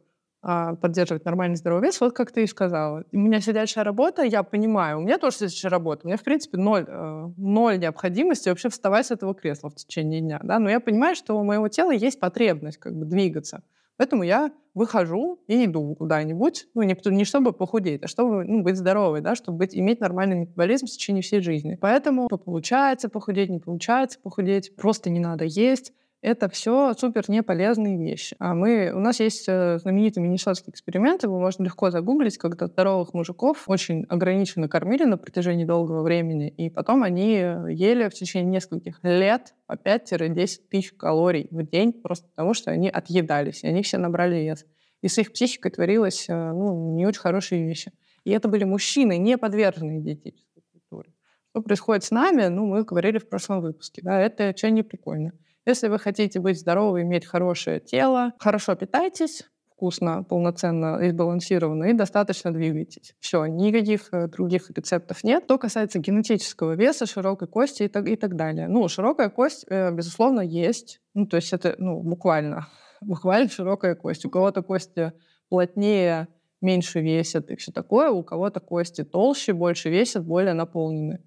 [0.81, 3.05] поддерживать нормальный здоровый вес, вот как ты и сказала.
[3.13, 6.57] У меня сидячая работа, я понимаю, у меня тоже сидячая работа, у меня, в принципе,
[6.57, 10.79] ноль, э, ноль необходимости вообще вставать с этого кресла в течение дня, да, но я
[10.79, 13.63] понимаю, что у моего тела есть потребность как бы двигаться.
[13.97, 18.77] Поэтому я выхожу и иду куда-нибудь, ну, не, не чтобы похудеть, а чтобы ну, быть
[18.77, 21.79] здоровой, да, чтобы быть, иметь нормальный метаболизм в течение всей жизни.
[21.81, 25.93] Поэтому получается похудеть, не получается похудеть, просто не надо есть
[26.27, 28.35] это все супер неполезные вещи.
[28.41, 33.15] А мы, у нас есть э, знаменитый миннесотский эксперимент, его можно легко загуглить, когда здоровых
[33.15, 38.99] мужиков очень ограниченно кормили на протяжении долгого времени, и потом они ели в течение нескольких
[39.05, 40.35] лет по 5-10
[40.69, 44.67] тысяч калорий в день, просто потому что они отъедались, и они все набрали вес.
[45.03, 47.93] И с их психикой творилось э, ну, не очень хорошие вещи.
[48.25, 51.13] И это были мужчины, не подверженные диетической культуре.
[51.51, 55.31] Что происходит с нами, ну, мы говорили в прошлом выпуске, да, это что не прикольно.
[55.67, 61.93] Если вы хотите быть здоровы, иметь хорошее тело, хорошо питайтесь, вкусно, полноценно и сбалансированно, и
[61.93, 63.15] достаточно двигайтесь.
[63.19, 65.43] Все, никаких э, других рецептов нет.
[65.45, 68.69] Что касается генетического веса, широкой кости и так, и так далее.
[68.69, 71.01] Ну, широкая кость, э, безусловно, есть.
[71.15, 72.69] Ну, то есть это, ну, буквально,
[73.01, 74.25] буквально широкая кость.
[74.25, 75.13] У кого-то кости
[75.49, 76.29] плотнее,
[76.61, 78.11] меньше весят и все такое.
[78.11, 81.23] У кого-то кости толще, больше весят, более наполнены.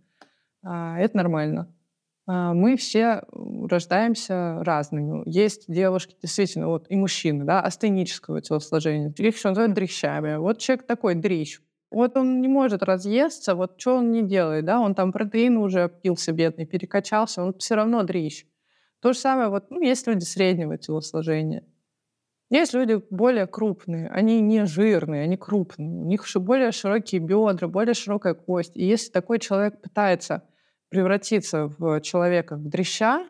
[0.63, 1.71] А, это нормально.
[2.31, 5.23] А, мы все рождаемся разными.
[5.27, 9.11] Есть девушки, действительно, вот и мужчины, да, астенического телосложения.
[9.17, 10.37] Их еще называют дрищами.
[10.37, 11.59] Вот человек такой дрищ.
[11.89, 15.85] Вот он не может разъесться, вот что он не делает, да, он там протеин уже
[15.85, 18.45] обпился бедный, перекачался, он все равно дрищ.
[19.01, 21.63] То же самое, вот, ну, есть люди среднего телосложения.
[22.51, 25.89] Есть люди более крупные, они не жирные, они крупные.
[25.89, 28.77] У них еще более широкие бедра, более широкая кость.
[28.77, 30.43] И если такой человек пытается
[30.89, 33.27] превратиться в человека, в дрища,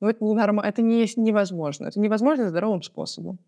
[0.00, 0.60] ну, это, ненорм...
[0.60, 1.86] это не, невозможно.
[1.86, 3.38] Это невозможно здоровым способом.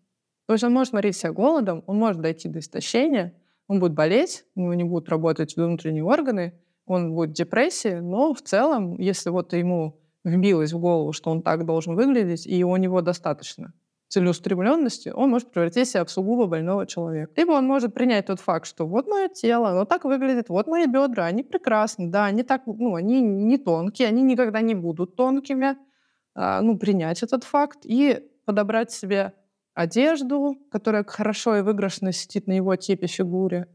[0.47, 3.35] То есть он может морить себя голодом, он может дойти до истощения,
[3.67, 8.33] он будет болеть, у него не будут работать внутренние органы, он будет в депрессии, но
[8.33, 12.75] в целом, если вот ему вбилось в голову, что он так должен выглядеть, и у
[12.77, 13.73] него достаточно
[14.09, 17.31] целеустремленности, он может превратить себя в сугубо больного человека.
[17.37, 20.87] Либо он может принять тот факт, что вот мое тело, оно так выглядит, вот мои
[20.87, 25.77] бедра, они прекрасны, да, они так, ну, они не тонкие, они никогда не будут тонкими,
[26.35, 29.33] а, ну, принять этот факт и подобрать себе
[29.75, 33.67] одежду, которая хорошо и выигрышно сидит на его типе фигуре,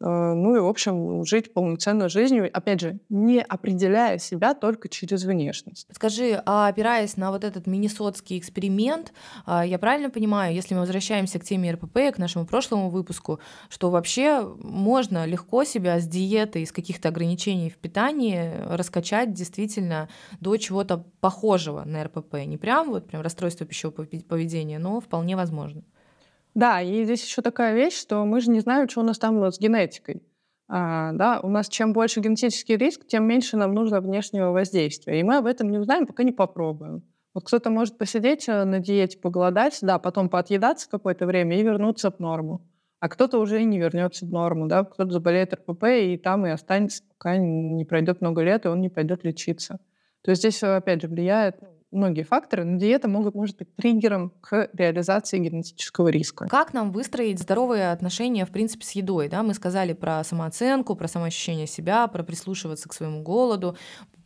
[0.00, 5.88] ну и, в общем, жить полноценной жизнью, опять же, не определяя себя только через внешность.
[5.92, 9.12] Скажи, а опираясь на вот этот миннесотский эксперимент,
[9.44, 13.90] а, я правильно понимаю, если мы возвращаемся к теме РПП, к нашему прошлому выпуску, что
[13.90, 20.08] вообще можно легко себя с диетой, с каких-то ограничений в питании раскачать действительно
[20.40, 22.34] до чего-то похожего на РПП?
[22.46, 25.82] Не прям вот прям расстройство пищевого поведения, но вполне возможно.
[26.58, 29.40] Да, и здесь еще такая вещь, что мы же не знаем, что у нас там
[29.44, 30.24] с генетикой.
[30.66, 35.20] А, да, у нас чем больше генетический риск, тем меньше нам нужно внешнего воздействия.
[35.20, 37.04] И мы об этом не узнаем, пока не попробуем.
[37.32, 42.10] Вот кто-то может посидеть э, на диете, поголодать, да, потом поотъедаться какое-то время и вернуться
[42.10, 42.66] в норму.
[42.98, 46.50] А кто-то уже и не вернется в норму, да, кто-то заболеет РПП и там и
[46.50, 49.78] останется, пока не пройдет много лет, и он не пойдет лечиться.
[50.22, 54.32] То есть здесь, опять же, влияет ну, многие факторы, но диета могут, может быть триггером
[54.40, 56.46] к реализации генетического риска.
[56.46, 59.28] Как нам выстроить здоровые отношения, в принципе, с едой?
[59.28, 59.42] Да?
[59.42, 63.76] Мы сказали про самооценку, про самоощущение себя, про прислушиваться к своему голоду,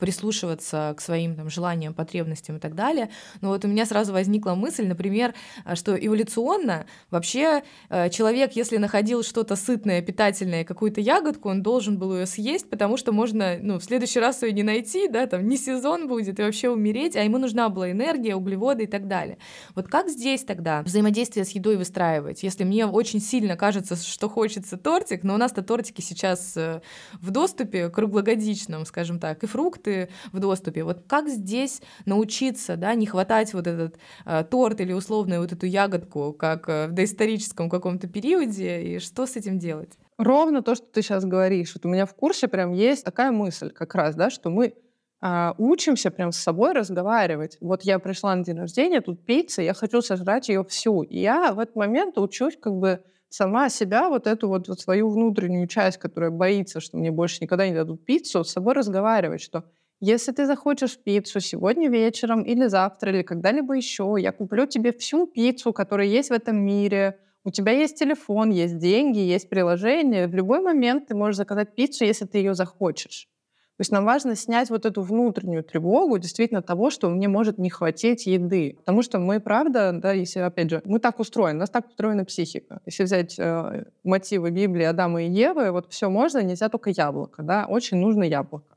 [0.02, 3.08] прислушиваться к своим там, желаниям, потребностям и так далее.
[3.40, 5.32] Но вот у меня сразу возникла мысль, например,
[5.74, 12.16] что эволюционно вообще э, человек, если находил что-то сытное, питательное, какую-то ягодку, он должен был
[12.16, 15.56] ее съесть, потому что можно ну, в следующий раз ее не найти, да, там не
[15.56, 19.38] сезон будет и вообще умереть, а ему нужна была энергия, углеводы и так далее.
[19.76, 22.42] Вот как здесь тогда взаимодействие с едой выстраивать?
[22.42, 26.80] Если мне очень сильно кажется, что хочется тортик, но у нас-то тортики сейчас э,
[27.20, 30.84] в доступе круглогодичном, скажем так, и фрукты, продукты в доступе.
[30.84, 35.66] Вот как здесь научиться, да, не хватать вот этот э, торт или условную вот эту
[35.66, 39.98] ягодку, как э, в доисторическом каком-то периоде, и что с этим делать?
[40.18, 41.74] Ровно то, что ты сейчас говоришь.
[41.74, 44.74] Вот у меня в курсе прям есть такая мысль как раз, да, что мы
[45.20, 47.56] а, учимся прям с собой разговаривать.
[47.60, 51.02] Вот я пришла на день рождения, тут пицца, я хочу сожрать ее всю.
[51.02, 53.00] И я в этот момент учусь как бы
[53.32, 57.66] сама себя, вот эту вот, вот свою внутреннюю часть, которая боится, что мне больше никогда
[57.66, 59.64] не дадут пиццу, с собой разговаривать, что
[60.04, 65.28] если ты захочешь пиццу сегодня вечером или завтра, или когда-либо еще, я куплю тебе всю
[65.28, 67.20] пиццу, которая есть в этом мире.
[67.44, 70.26] У тебя есть телефон, есть деньги, есть приложение.
[70.26, 73.28] В любой момент ты можешь заказать пиццу, если ты ее захочешь.
[73.76, 77.70] То есть нам важно снять вот эту внутреннюю тревогу действительно того, что мне может не
[77.70, 78.74] хватить еды.
[78.78, 82.24] Потому что мы, правда, да, если, опять же, мы так устроены, у нас так устроена
[82.24, 82.80] психика.
[82.86, 87.66] Если взять э, мотивы Библии Адама и Евы, вот все можно, нельзя только яблоко, да,
[87.68, 88.71] очень нужно яблоко.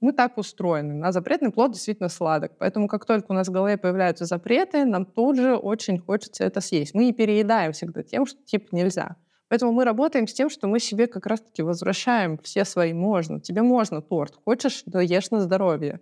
[0.00, 0.94] Мы так устроены.
[0.94, 2.52] На запретный плод действительно сладок.
[2.58, 6.60] Поэтому как только у нас в голове появляются запреты, нам тут же очень хочется это
[6.60, 6.94] съесть.
[6.94, 9.16] Мы не переедаем всегда тем, что типа нельзя.
[9.48, 13.40] Поэтому мы работаем с тем, что мы себе как раз-таки возвращаем все свои можно.
[13.40, 14.36] Тебе можно торт.
[14.44, 16.00] Хочешь, да ешь на здоровье.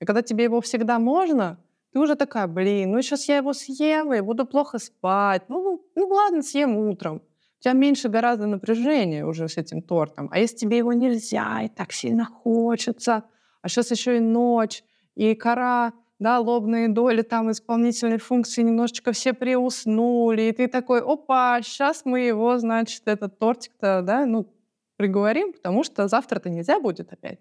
[0.00, 1.58] И когда тебе его всегда можно,
[1.92, 5.42] ты уже такая, блин, ну сейчас я его съем и буду плохо спать.
[5.48, 7.22] Ну, ну ладно, съем утром.
[7.58, 10.28] У тебя меньше гораздо напряжения уже с этим тортом.
[10.30, 13.24] А если тебе его нельзя и так сильно хочется,
[13.62, 14.82] а сейчас еще и ночь,
[15.14, 21.60] и кора, да, лобные доли, там исполнительные функции немножечко все приуснули, и ты такой, опа,
[21.62, 24.46] сейчас мы его, значит, этот тортик-то, да, ну,
[24.96, 27.40] приговорим, потому что завтра-то нельзя будет опять.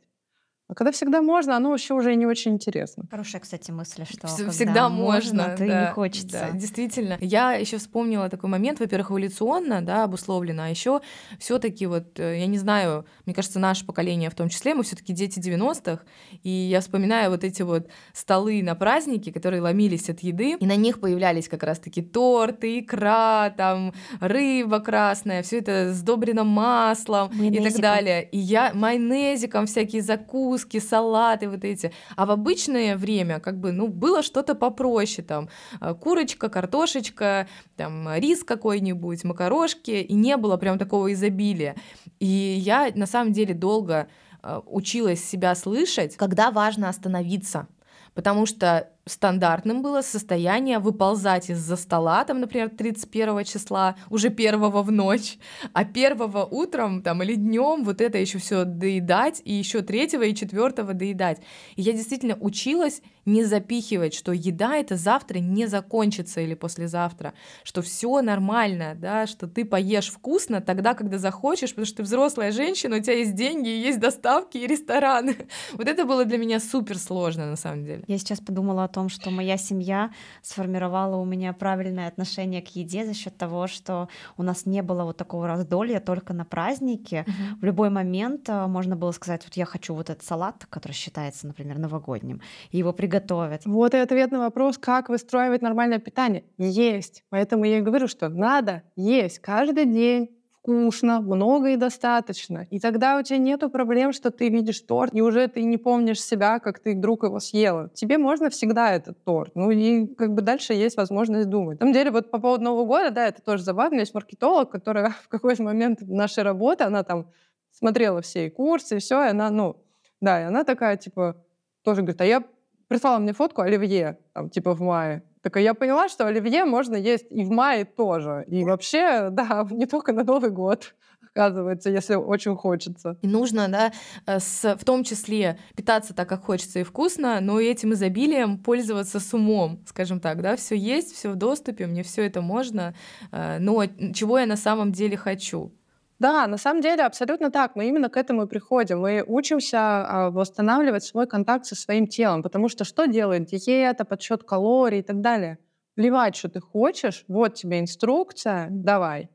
[0.70, 3.04] А когда всегда можно, оно вообще уже не очень интересно.
[3.10, 6.50] Хорошая, кстати, мысль, что всегда можно, можно то да, и не хочется.
[6.52, 7.18] Да, действительно.
[7.22, 11.02] Я еще вспомнила такой момент, во-первых, эволюционно, да, обусловлено, а еще
[11.40, 15.12] все-таки вот, э, я не знаю, мне кажется, наше поколение в том числе, мы все-таки
[15.12, 16.04] дети 90-х,
[16.44, 20.76] и я вспоминаю вот эти вот столы на праздники, которые ломились от еды, и на
[20.76, 27.82] них появлялись как раз-таки торты, икра, там рыба красная, все это сдобрено маслом и так
[27.82, 28.30] далее.
[28.30, 31.92] И я майонезиком всякие закуски закуски, салаты вот эти.
[32.16, 35.50] А в обычное время как бы, ну, было что-то попроще, там,
[35.82, 41.76] э, курочка, картошечка, там, рис какой-нибудь, макарошки, и не было прям такого изобилия.
[42.20, 44.08] И я на самом деле долго
[44.44, 47.68] э, училась себя слышать, когда важно остановиться,
[48.14, 54.92] потому что стандартным было состояние выползать из-за стола, там, например, 31 числа, уже первого в
[54.92, 55.38] ночь,
[55.74, 60.36] а первого утром там или днем вот это еще все доедать, и еще третьего и
[60.36, 61.40] четвертого доедать.
[61.76, 67.34] И я действительно училась не запихивать, что еда это завтра не закончится или послезавтра,
[67.64, 72.52] что все нормально, да, что ты поешь вкусно тогда, когда захочешь, потому что ты взрослая
[72.52, 75.36] женщина, у тебя есть деньги, есть доставки и рестораны.
[75.74, 78.04] Вот это было для меня супер сложно на самом деле.
[78.08, 82.68] Я сейчас подумала о том, том, что моя семья сформировала у меня правильное отношение к
[82.76, 87.26] еде за счет того, что у нас не было вот такого раздолья только на празднике.
[87.26, 87.60] Угу.
[87.62, 91.48] В любой момент а, можно было сказать, вот я хочу вот этот салат, который считается,
[91.48, 92.42] например, новогодним,
[92.72, 93.62] и его приготовят.
[93.66, 96.44] Вот и ответ на вопрос, как выстраивать нормальное питание.
[96.58, 97.24] Есть.
[97.30, 100.30] Поэтому я и говорю, что надо есть каждый день
[100.70, 102.68] вкусно, много и достаточно.
[102.70, 106.22] И тогда у тебя нету проблем, что ты видишь торт, и уже ты не помнишь
[106.22, 107.90] себя, как ты вдруг его съела.
[107.96, 109.52] Тебе можно всегда этот торт.
[109.56, 111.80] Ну и как бы дальше есть возможность думать.
[111.80, 114.00] На самом деле, вот по поводу Нового года, да, это тоже забавно.
[114.00, 117.32] Есть маркетолог, которая в какой-то момент нашей работы, она там
[117.72, 119.84] смотрела все курсы, и все, и она, ну,
[120.22, 121.38] да, и она такая, типа,
[121.84, 122.44] тоже говорит, а я
[122.88, 125.24] прислала мне фотку Оливье, там, типа, в мае.
[125.42, 128.44] Так я поняла, что оливье можно есть и в мае тоже.
[128.48, 130.96] И вообще, да, не только на Новый год
[131.32, 133.18] оказывается, если очень хочется.
[133.22, 133.92] И нужно, да,
[134.26, 138.58] э, с, в том числе питаться так, как хочется и вкусно, но и этим изобилием
[138.58, 142.96] пользоваться с умом, скажем так, да, все есть, все в доступе, мне все это можно,
[143.32, 145.72] э, но чего я на самом деле хочу.
[146.20, 147.76] Да, на самом деле абсолютно так.
[147.76, 149.00] Мы именно к этому и приходим.
[149.00, 154.44] Мы учимся а, восстанавливать свой контакт со своим телом, потому что что делает диета, подсчет
[154.44, 155.60] калорий и так далее?
[155.96, 159.30] Плевать, что ты хочешь, вот тебе инструкция, давай.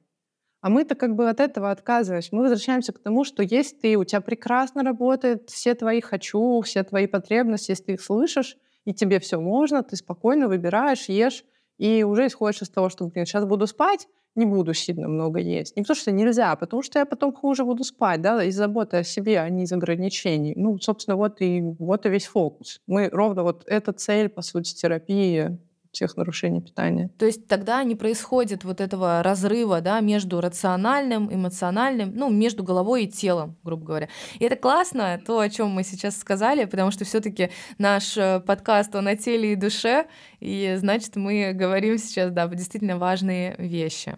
[0.61, 2.31] А мы-то как бы от этого отказываемся.
[2.33, 6.83] Мы возвращаемся к тому, что есть ты, у тебя прекрасно работает все твои «хочу», все
[6.85, 11.45] твои потребности, если ты их слышишь, и тебе все можно, ты спокойно выбираешь, ешь,
[11.79, 15.77] и уже исходишь из того, что, блин, сейчас буду спать, не буду сильно много есть.
[15.77, 18.99] Не потому что нельзя, а потому что я потом хуже буду спать, да, из заботы
[18.99, 20.55] о себе, а не из ограничений.
[20.57, 22.81] Ну, собственно, вот и, вот и весь фокус.
[22.87, 25.59] Мы ровно вот эта цель, по сути, терапии
[25.95, 27.11] всех нарушений питания.
[27.19, 33.05] То есть тогда не происходит вот этого разрыва да, между рациональным, эмоциональным, ну, между головой
[33.05, 34.09] и телом, грубо говоря.
[34.39, 38.95] И это классно, то, о чем мы сейчас сказали, потому что все-таки наш э, подкаст,
[38.95, 40.07] он о теле и душе,
[40.41, 44.17] и значит, мы говорим сейчас, да, действительно важные вещи.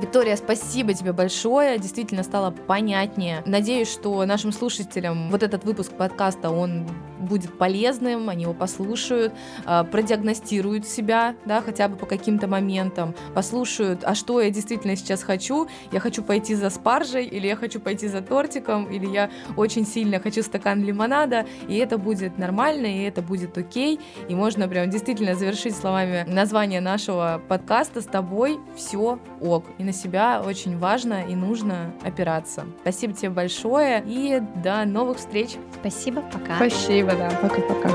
[0.00, 3.42] Виктория, спасибо тебе большое, действительно стало понятнее.
[3.46, 6.86] Надеюсь, что нашим слушателям вот этот выпуск подкаста, он
[7.18, 9.32] будет полезным, они его послушают,
[9.64, 15.24] а, продиагностируют себя, да, хотя бы по каким-то моментам, послушают, а что я действительно сейчас
[15.24, 19.84] хочу, я хочу пойти за спаржей, или я хочу пойти за тортиком, или я очень
[19.84, 24.88] сильно хочу стакан лимонада, и это будет нормально, и это будет окей, и можно прям
[24.88, 29.64] действительно завершить словами название нашего подкаста «С тобой все ок».
[29.78, 32.66] И на себя очень важно и нужно опираться.
[32.82, 35.56] Спасибо тебе большое и до новых встреч.
[35.80, 36.56] Спасибо, пока.
[36.56, 37.30] Спасибо, да.
[37.40, 37.90] Пока-пока.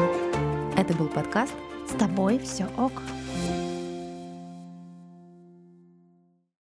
[0.75, 1.53] Это был подкаст
[1.87, 2.93] «С тобой все ок».